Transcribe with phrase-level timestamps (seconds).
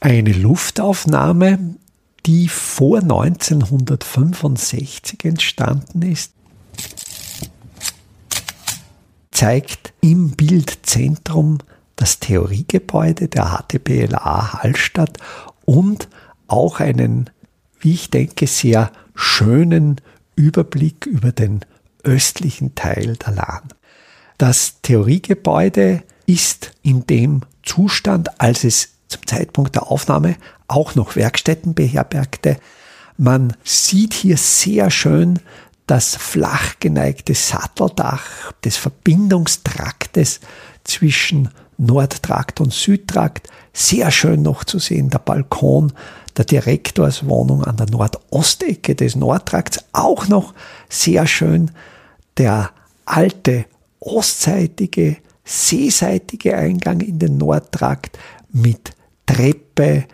[0.00, 1.76] Eine Luftaufnahme,
[2.24, 6.32] die vor 1965 entstanden ist,
[9.32, 11.58] zeigt im Bildzentrum
[11.96, 15.18] das Theoriegebäude der HTBLA Hallstatt
[15.64, 16.08] und
[16.46, 17.28] auch einen,
[17.80, 20.00] wie ich denke, sehr schönen
[20.36, 21.64] Überblick über den
[22.04, 23.68] östlichen Teil der Lahn.
[24.38, 30.36] Das Theoriegebäude ist in dem Zustand, als es zum Zeitpunkt der Aufnahme
[30.68, 32.58] auch noch Werkstätten beherbergte.
[33.16, 35.40] Man sieht hier sehr schön
[35.86, 40.40] das flach geneigte Satteldach des Verbindungstraktes
[40.84, 41.48] zwischen
[41.78, 43.48] Nordtrakt und Südtrakt.
[43.72, 45.92] Sehr schön noch zu sehen der Balkon
[46.36, 49.84] der Direktorswohnung an der Nordostecke des Nordtrakts.
[49.92, 50.54] Auch noch
[50.88, 51.70] sehr schön
[52.36, 52.70] der
[53.04, 53.64] alte
[54.00, 58.18] ostseitige, seeseitige Eingang in den Nordtrakt
[58.52, 58.92] mit
[59.78, 60.04] Treppe,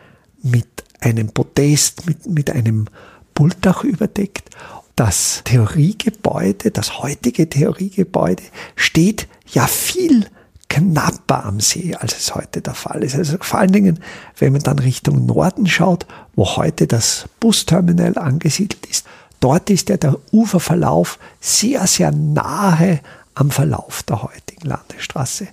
[0.42, 2.86] mit einem Podest, mit, mit einem
[3.32, 4.50] Pultdach überdeckt.
[4.94, 8.42] Das Theoriegebäude, das heutige Theoriegebäude
[8.76, 10.26] steht ja viel
[10.68, 13.16] knapper am See, als es heute der Fall ist.
[13.16, 14.00] Also vor allen Dingen,
[14.38, 19.06] wenn man dann Richtung Norden schaut, wo heute das Busterminal angesiedelt ist,
[19.40, 23.00] dort ist ja der Uferverlauf sehr, sehr nahe
[23.34, 25.48] am Verlauf der heutigen Landesstraße.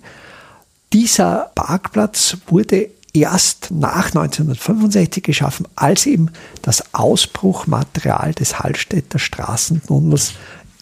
[0.92, 10.34] Dieser Parkplatz wurde erst nach 1965 geschaffen, als eben das Ausbruchmaterial des Hallstätter Straßentunnels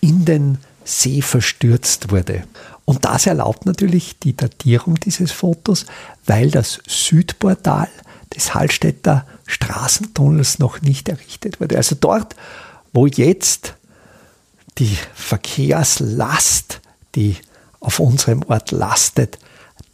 [0.01, 2.43] in den See verstürzt wurde.
[2.85, 5.85] Und das erlaubt natürlich die Datierung dieses Fotos,
[6.25, 7.87] weil das Südportal
[8.35, 11.77] des Hallstätter Straßentunnels noch nicht errichtet wurde.
[11.77, 12.35] Also dort,
[12.93, 13.75] wo jetzt
[14.77, 16.81] die Verkehrslast,
[17.15, 17.35] die
[17.79, 19.37] auf unserem Ort lastet,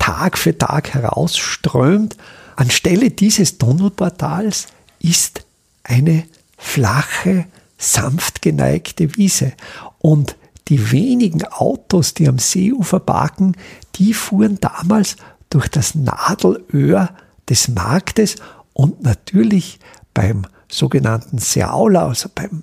[0.06, 2.16] Tag für Tag herausströmt.
[2.56, 4.68] Anstelle dieses Tunnelportals
[5.00, 5.48] ist
[5.84, 6.26] eine
[6.60, 7.48] flache,
[7.80, 9.54] sanft geneigte Wiese.
[9.98, 10.36] Und
[10.68, 13.54] die wenigen Autos, die am Seeufer parken,
[13.96, 15.16] die fuhren damals
[15.50, 17.10] durch das Nadelöhr
[17.50, 18.36] des Marktes
[18.74, 19.80] und natürlich
[20.14, 22.62] beim sogenannten Seaula, also beim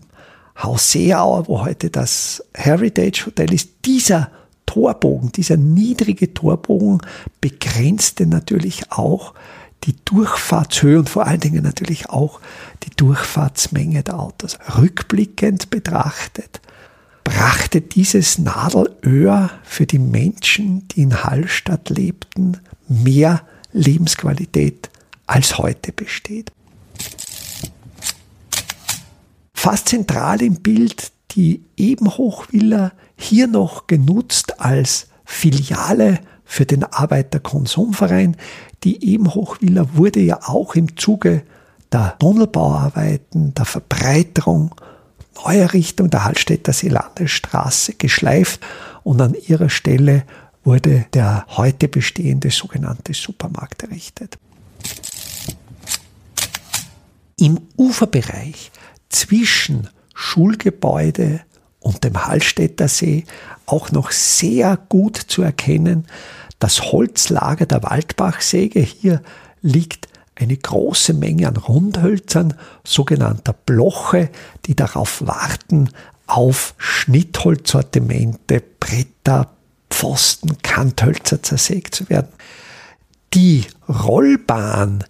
[0.63, 4.31] Haus Seeauer, wo heute das Heritage Hotel ist, dieser
[4.73, 7.03] Torbogen, dieser niedrige Torbogen
[7.43, 9.35] begrenzte natürlich auch
[9.85, 12.41] die Durchfahrtshöhe und vor allen Dingen natürlich auch
[12.85, 14.59] die Durchfahrtsmenge der Autos.
[14.79, 16.63] Rückblickend betrachtet
[17.23, 22.59] brachte dieses Nadelöhr für die Menschen, die in Hallstatt lebten,
[22.89, 23.43] mehr
[23.73, 24.89] Lebensqualität
[25.27, 26.51] als heute besteht.
[29.55, 38.37] Fast zentral im Bild die Ebenhochvilla hier noch genutzt als Filiale für den Arbeiterkonsumverein.
[38.85, 41.43] Die Ebenhochvilla wurde ja auch im Zuge
[41.91, 44.75] der Tunnelbauarbeiten, der Verbreiterung
[45.45, 48.61] Neuerrichtung der Hallstätter Seelandesstraße geschleift
[49.03, 50.25] und an ihrer Stelle
[50.65, 54.39] wurde der heute bestehende sogenannte Supermarkt errichtet.
[57.39, 58.71] Im Uferbereich
[59.09, 61.41] zwischen Schulgebäude
[61.81, 63.25] und dem Hallstätter See
[63.67, 66.07] auch noch sehr gut zu erkennen
[66.63, 68.79] das Holzlager der Waldbachsäge.
[68.79, 69.21] Hier
[69.63, 70.07] liegt
[70.37, 72.55] eine große Menge an Rundhölzern,
[72.85, 74.31] sogenannter Bloche,
[74.67, 75.91] die darauf warten,
[76.29, 79.51] auf Schnittholzsortimente, Bretter,
[79.91, 82.33] Pfosten, Kanthölzer zersägt zu werden.
[83.35, 85.05] Die Rollbahn,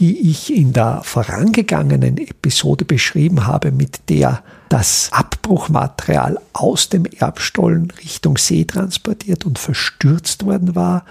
[0.00, 7.90] die ich in der vorangegangenen Episode beschrieben habe, mit der das Abbruchmaterial aus dem Erbstollen
[8.02, 11.04] Richtung See transportiert und verstürzt worden war,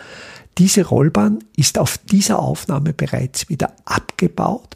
[0.58, 4.76] diese Rollbahn ist auf dieser Aufnahme bereits wieder abgebaut.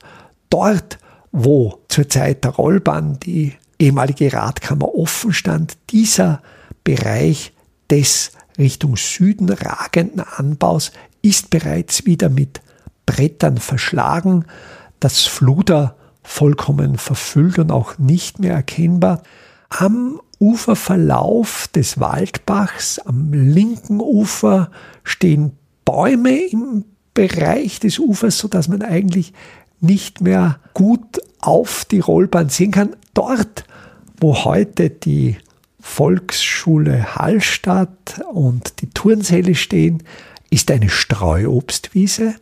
[0.50, 1.00] Dort,
[1.32, 6.42] wo zur Zeit der Rollbahn die ehemalige Radkammer offen stand, dieser
[6.84, 7.52] Bereich
[7.90, 10.92] des Richtung Süden ragenden Anbaus
[11.24, 12.62] ist bereits wieder mit
[13.06, 14.46] Brettern verschlagen,
[15.00, 19.24] das Fluder vollkommen verfüllt und auch nicht mehr erkennbar.
[19.70, 24.72] Am Uferverlauf des Waldbachs, am linken Ufer,
[25.04, 29.34] stehen Bäume im Bereich des Ufers, sodass man eigentlich
[29.80, 32.96] nicht mehr gut auf die Rollbahn sehen kann.
[33.14, 33.66] Dort,
[34.20, 35.38] wo heute die
[35.80, 40.04] Volksschule Hallstatt und die Turnsäle stehen,
[40.50, 42.36] ist eine Streuobstwiese.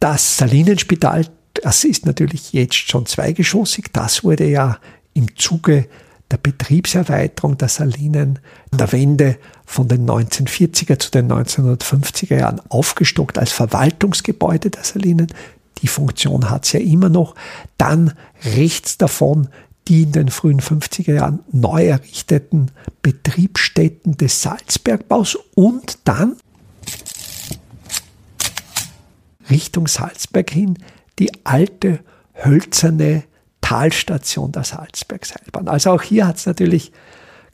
[0.00, 3.86] Das Salinenspital, das ist natürlich jetzt schon zweigeschossig.
[3.92, 4.78] Das wurde ja
[5.14, 5.88] im Zuge
[6.30, 8.40] der Betriebserweiterung der Salinen
[8.72, 15.28] in der Wende von den 1940er zu den 1950er Jahren aufgestockt als Verwaltungsgebäude der Salinen.
[15.82, 17.34] Die Funktion hat es ja immer noch.
[17.78, 18.12] Dann
[18.44, 19.48] rechts davon
[19.88, 22.72] die in den frühen 50er Jahren neu errichteten
[23.02, 26.36] Betriebsstätten des Salzbergbaus und dann
[29.50, 30.78] Richtung Salzberg hin
[31.18, 32.00] die alte
[32.34, 33.24] hölzerne
[33.60, 35.68] Talstation der Salzbergseilbahn.
[35.68, 36.92] Also auch hier hat es natürlich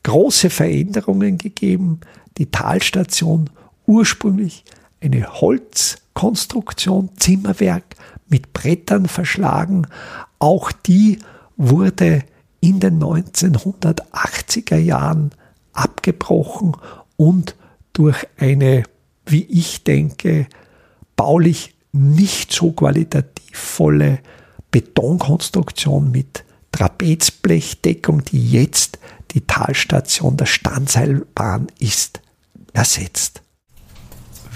[0.03, 2.01] große Veränderungen gegeben.
[2.39, 3.51] Die Talstation
[3.87, 4.65] ursprünglich
[5.01, 7.85] eine Holzkonstruktion, Zimmerwerk
[8.29, 9.87] mit Brettern verschlagen.
[10.39, 11.19] Auch die
[11.57, 12.25] wurde
[12.61, 15.31] in den 1980er Jahren
[15.73, 16.77] abgebrochen
[17.17, 17.57] und
[17.93, 18.85] durch eine,
[19.27, 20.47] wie ich denke,
[21.17, 24.21] baulich nicht so qualitativ volle
[24.71, 28.99] Betonkonstruktion mit Trapezblechdeckung, die jetzt
[29.33, 32.21] die Talstation der Standseilbahn ist,
[32.73, 33.43] ersetzt.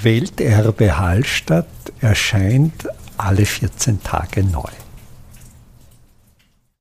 [0.02, 1.66] Welterbe Hallstatt
[2.00, 4.70] erscheint alle 14 Tage neu.